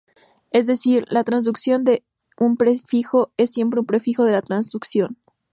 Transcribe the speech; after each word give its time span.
Es 0.49 0.65
decir, 0.65 1.05
la 1.09 1.23
transducción 1.23 1.83
de 1.83 2.03
un 2.39 2.57
prefijo 2.57 3.31
es 3.37 3.51
siempre 3.51 3.81
un 3.81 3.85
prefijo 3.85 4.23
de 4.23 4.31
la 4.31 4.41
transducción. 4.41 5.19